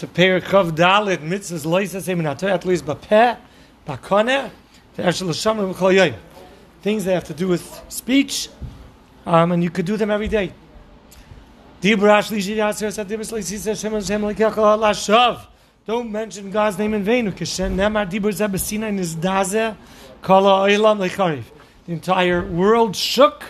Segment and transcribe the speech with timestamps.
[0.00, 3.36] to Perikov Dalit mitzvahs loisa seminatoy at least bapeh
[3.86, 4.50] bakone
[4.94, 5.28] to Eshel
[5.74, 6.16] Chol Yoyim.
[6.80, 8.48] Things that have to do with speech,
[9.26, 10.54] um, and you could do them every day.
[11.82, 12.00] Don't
[16.10, 17.26] mention God's name in vain.
[17.26, 17.32] The
[21.86, 23.44] entire world shook,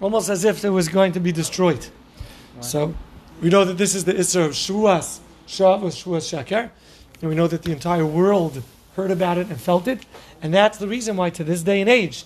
[0.00, 1.86] almost as if it was going to be destroyed.
[2.60, 2.94] So
[3.42, 5.20] we know that this is the Isra of Shuas.
[5.50, 6.70] Shav was Shuas Shaker.
[7.20, 8.62] And we know that the entire world
[8.94, 10.06] heard about it and felt it.
[10.40, 12.24] And that's the reason why, to this day and age,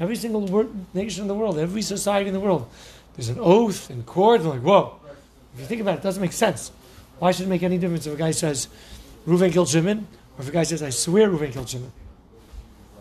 [0.00, 2.68] every single nation in the world, every society in the world,
[3.14, 4.40] there's an oath in court.
[4.40, 4.98] And like, whoa.
[5.54, 6.72] If you think about it, it doesn't make sense.
[7.20, 8.66] Why should it make any difference if a guy says,
[9.24, 11.92] Reuven killed Shimon, or if a guy says, I swear Reuven killed Shimon?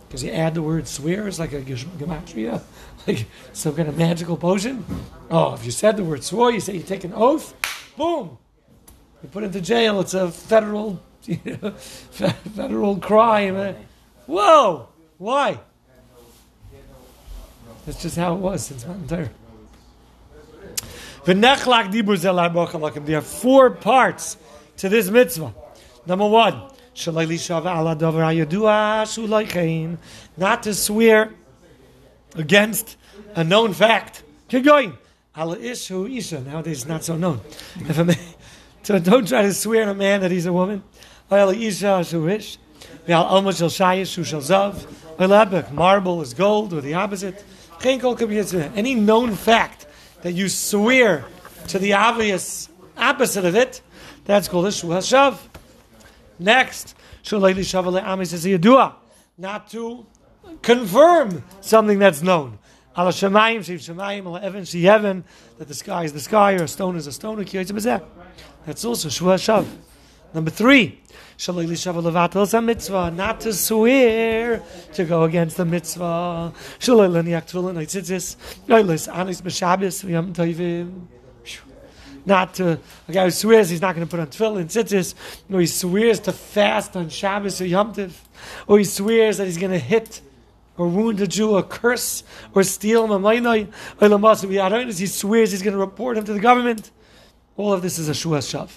[0.07, 2.61] Because you add the word swear, it's like a gematria,
[3.07, 4.85] like some kind of magical potion.
[5.31, 7.55] Oh, if you said the word swore, you say you take an oath,
[7.97, 8.37] boom,
[9.23, 10.01] you put into jail.
[10.01, 13.75] It's a federal, you know, federal crime.
[14.27, 15.59] Whoa, why?
[17.85, 19.29] That's just how it was since Matan Torah.
[23.05, 24.37] There are four parts
[24.77, 25.53] to this mitzvah.
[26.05, 26.61] Number one,
[30.37, 31.33] not to swear
[32.35, 32.97] against
[33.35, 34.23] a known fact.
[34.49, 34.97] Keep going.
[35.35, 37.41] Nowadays, it's not so known.
[37.77, 38.17] If a man,
[38.83, 40.83] so don't try to swear on a man that he's a woman.
[45.71, 47.43] Marble is gold, or the opposite.
[47.83, 49.87] Any known fact
[50.21, 51.25] that you swear
[51.69, 53.81] to the obvious opposite of it,
[54.25, 55.37] that's called a shuhashav.
[56.39, 56.95] Next,
[59.37, 60.05] not to
[60.61, 62.59] confirm something that's known.
[62.95, 63.05] That
[65.67, 67.37] the sky is the sky, or a stone is a stone.
[67.37, 69.65] That's also shuhashav.
[70.33, 70.99] Number three,
[71.47, 74.63] not to swear
[74.93, 76.53] to go against the mitzvah.
[82.25, 85.13] Not to, a guy who swears he's not going to put on tefillin, tzitzis,
[85.51, 88.17] or he swears to fast on Shabbos or Yom Tiv,
[88.65, 90.21] or he swears that he's going to hit
[90.77, 92.23] or wound a Jew, or curse,
[92.53, 93.67] or steal he
[95.07, 96.91] swears he's going to report him to the government.
[97.57, 98.71] All of this is a shuas shav.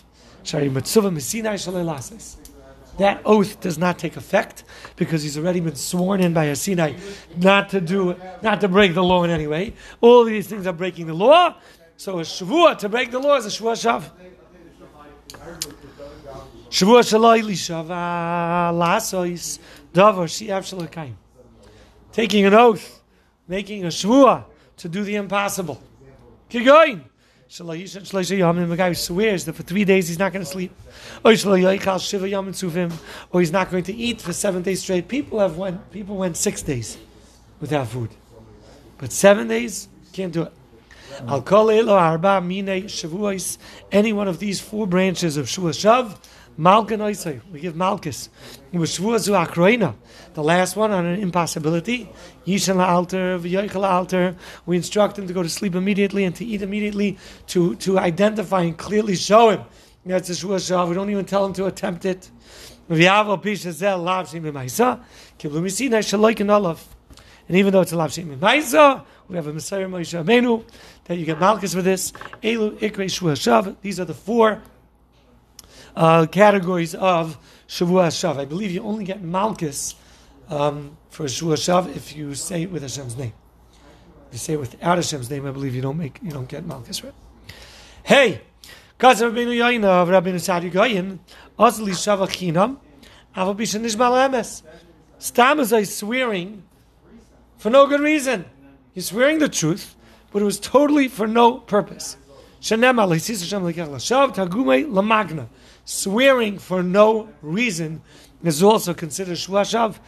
[2.99, 4.65] That oath does not take effect
[4.97, 6.95] because he's already been sworn in by a Sinai
[7.37, 9.75] not to do, not to break the law in any way.
[10.01, 11.57] All these things are breaking the law.
[11.97, 14.11] So a shavua to break the law is a shavua shav.
[16.71, 19.59] Shavua shalai lishava lasois
[19.93, 21.15] davar shi'av shalakayim.
[22.13, 23.03] Taking an oath,
[23.47, 24.45] making a shavua
[24.79, 25.81] to do the impossible.
[26.49, 27.05] Keep going.
[27.59, 30.73] A guy swears that for three days he's not going to sleep.
[31.25, 31.47] Or he's
[33.53, 35.07] not going to eat for seven days straight.
[35.07, 36.99] People have went, people went six days
[37.61, 38.11] without food.
[38.99, 40.53] But seven days, can't do it.
[41.29, 41.45] Al.
[43.93, 46.17] Any one of these four branches of shua shav,
[46.57, 47.41] malkan oisay.
[47.53, 49.95] We give akroina.
[50.35, 52.09] The last one on an impossibility.
[52.47, 54.37] Yishan alter.
[54.67, 57.19] We instruct him to go to sleep immediately and to eat immediately
[57.49, 59.65] to to identify and clearly show him
[60.07, 60.87] that's a shua.
[60.87, 62.31] We don't even tell him to attempt it.
[62.89, 63.27] And even
[67.73, 70.65] though it's a lav shim we have a Messiah Moshe Amenu
[71.05, 72.13] that you get Malchus for this.
[72.43, 73.75] Elu Ikrei Shavua Shav.
[73.83, 74.63] These are the four
[75.97, 78.39] uh, categories of Shavua Shav.
[78.39, 79.95] I believe you only get Malchus
[80.49, 83.33] um, for Shavua Shav if you say it with Hashem's name.
[84.29, 86.65] If you say it without Hashem's name, I believe you don't make you don't get
[86.67, 87.15] Malchus right.
[88.03, 88.43] Hey,
[88.97, 91.19] because Rabbeinu Yoina of Rabbeinu Sadi Goyin,
[91.59, 92.79] Osli Shavachinam,
[93.35, 94.63] Avabishan Nishmal Emes.
[95.19, 96.63] Stam is swearing
[97.57, 98.45] for no good reason.
[98.93, 99.97] He's swearing the truth,
[100.31, 102.19] but it was totally for no purpose.
[105.87, 108.03] Swearing for no reason
[108.43, 109.99] is also considered shuashav.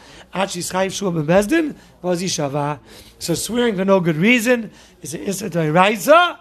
[3.18, 6.38] So swearing for no good reason is an issa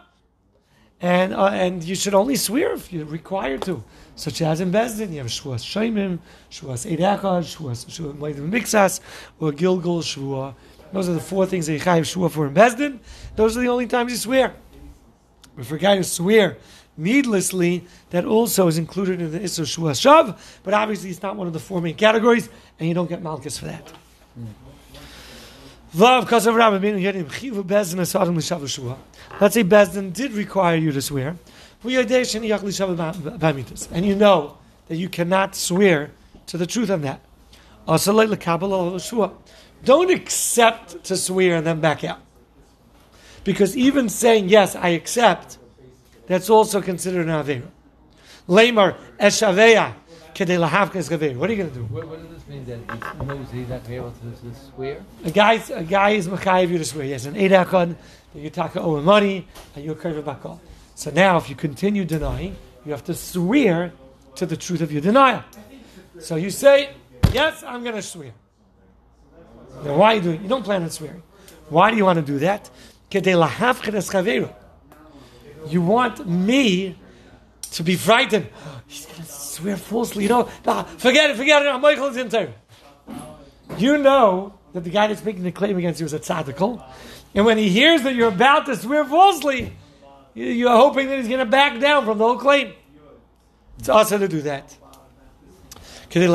[0.99, 3.83] and uh, and you should only swear if you're required to,
[4.15, 6.17] such as in Bezdin, you have Shuas Shaimim,
[6.49, 8.99] Shuas Eidachad, Shuas shuas Mixas,
[9.39, 10.55] or Gilgal Shua.
[10.91, 12.99] Those are the four things that you chayiv shua for in Bezdin.
[13.35, 14.55] Those are the only times you swear.
[15.61, 16.57] For a guy to swear
[16.97, 21.47] needlessly, that also is included in the Isser Shua Shav, but obviously it's not one
[21.47, 22.49] of the four main categories,
[22.79, 23.93] and you don't get Malchus for that.
[29.39, 31.37] Let's say Bezdin did require you to swear.
[31.83, 31.91] And
[34.05, 34.57] you know
[34.87, 36.11] that you cannot swear
[36.47, 37.21] to the truth on that.
[39.83, 42.19] Don't accept to swear and then back out.
[43.43, 45.57] Because even saying, yes, I accept,
[46.27, 47.67] that's also considered an Avera.
[48.47, 49.93] Lamar Eshaveya
[50.35, 51.35] Kedei Lahavkas Gaveir.
[51.35, 51.85] What are you going to do?
[51.85, 52.79] What, what does this mean that
[53.19, 55.03] He knows he's not able to, to swear?
[55.25, 57.05] A guy, a guy is Machayev you to swear.
[57.05, 57.95] He has an Eidakon,
[58.33, 60.59] that you talk owe money, and you're Bakal.
[60.95, 63.93] So now, if you continue denying, you have to swear
[64.35, 65.43] to the truth of your denial.
[66.19, 66.91] So you say,
[67.33, 68.31] Yes, I'm going to swear.
[69.83, 71.21] Now, why are you doing You don't plan on swearing.
[71.69, 72.69] Why do you want to do that?
[75.69, 76.95] You want me
[77.71, 78.47] to be frightened.
[78.87, 80.23] He's going to swear falsely.
[80.23, 81.77] You know, nah, forget it, forget it.
[81.79, 82.29] Michael's in
[83.77, 86.83] You know that the guy that's making the claim against you is a tzaddik.
[87.35, 89.73] And when he hears that you're about to swear falsely,
[90.33, 92.73] you're hoping that he's going to back down from the whole claim.
[93.79, 94.75] It's awesome to do that.
[96.15, 96.31] Even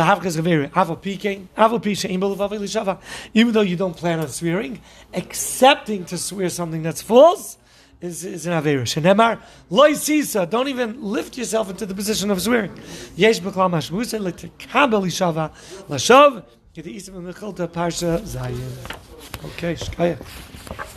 [3.52, 4.81] though you don't plan on swearing,
[5.14, 7.56] accepting to swear something that's false
[8.03, 8.83] is, is an Avera.
[8.83, 9.41] Shenemar,
[9.71, 12.79] loy sisa, don't even lift yourself into the position of swearing.
[13.17, 15.53] Yesh b'klam hashmusa, l'tekabel ishava,
[15.89, 16.45] l'shav,
[16.75, 17.33] k'di isim
[17.69, 18.73] parsha zayin.
[19.45, 20.92] Okay, shkaya.